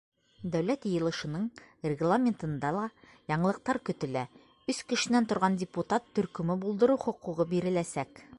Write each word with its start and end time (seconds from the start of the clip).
Дәүләт 0.53 0.85
Йыйылышының 0.91 1.43
Регламентында 1.91 2.71
ла 2.77 2.87
яңылыҡтар 3.33 3.81
көтөлә: 3.91 4.25
өс 4.75 4.81
кешенән 4.95 5.31
торған 5.35 5.59
депутат 5.67 6.13
төркөмө 6.21 6.59
булдырыу 6.67 7.03
хоҡуғы 7.07 7.51
биреләсәк. 7.55 8.27